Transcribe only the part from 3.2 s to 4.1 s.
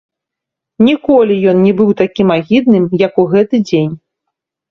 у гэты дзень.